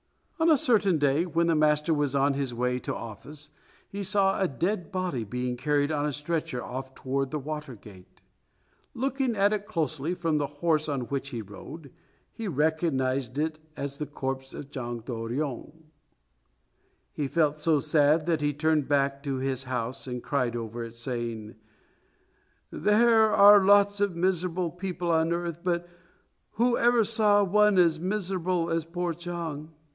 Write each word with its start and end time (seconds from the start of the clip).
On 0.39 0.49
a 0.49 0.57
certain 0.57 0.97
day 0.97 1.27
when 1.27 1.45
the 1.45 1.53
master 1.55 1.93
was 1.93 2.15
on 2.15 2.33
his 2.33 2.51
way 2.55 2.79
to 2.79 2.95
office, 2.95 3.51
he 3.87 4.01
saw 4.01 4.41
a 4.41 4.47
dead 4.47 4.91
body 4.91 5.23
being 5.23 5.55
carried 5.55 5.91
on 5.91 6.07
a 6.07 6.11
stretcher 6.11 6.63
off 6.63 6.95
toward 6.95 7.29
the 7.29 7.37
Water 7.37 7.75
Gate. 7.75 8.23
Looking 8.95 9.35
at 9.35 9.53
it 9.53 9.67
closely 9.67 10.15
from 10.15 10.39
the 10.39 10.47
horse 10.47 10.89
on 10.89 11.01
which 11.01 11.29
he 11.29 11.43
rode, 11.43 11.93
he 12.33 12.47
recognized 12.47 13.37
it 13.37 13.59
as 13.77 13.99
the 13.99 14.07
corpse 14.07 14.55
of 14.55 14.71
Chang 14.71 15.03
To 15.03 15.11
ryong. 15.11 15.83
He 17.13 17.27
felt 17.27 17.59
so 17.59 17.79
sad 17.79 18.25
that 18.25 18.41
he 18.41 18.51
turned 18.53 18.87
back 18.87 19.21
to 19.21 19.35
his 19.35 19.65
house 19.65 20.07
and 20.07 20.23
cried 20.23 20.55
over 20.55 20.83
it, 20.83 20.95
saying, 20.95 21.53
"There 22.71 23.29
are 23.31 23.63
lots 23.63 24.01
of 24.01 24.15
miserable 24.15 24.71
people 24.71 25.11
on 25.11 25.31
earth, 25.31 25.59
but 25.63 25.87
who 26.53 26.75
ever 26.75 27.03
saw 27.03 27.43
one 27.43 27.77
as 27.77 27.99
miserable 27.99 28.71
as 28.71 28.83
poor 28.85 29.13
Chang? 29.13 29.71